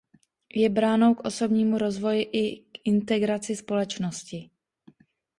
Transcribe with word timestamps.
Je 0.55 0.69
bránou 0.69 1.15
k 1.15 1.19
osobnímu 1.25 1.77
rozvoji 1.77 2.23
i 2.23 2.57
k 2.61 2.79
integraci 2.83 3.55
společnosti. 3.55 4.49